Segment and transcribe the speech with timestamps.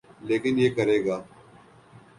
[0.27, 1.17] لیکن یہ کرے گا۔